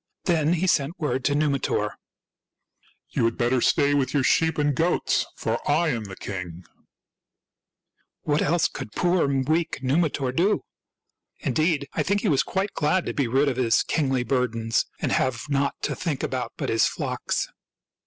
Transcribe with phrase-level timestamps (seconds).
[0.23, 1.91] Then he sent word to Numitor:
[3.15, 6.63] —"You had better stay with your sheep and goats, for I am the king!"
[8.23, 10.61] What else could poor, weak Numitor do?
[11.41, 14.85] In deed, I think he was quite glad to be rid of his kingly burdens
[14.99, 17.49] and have nought to think about but his flocks.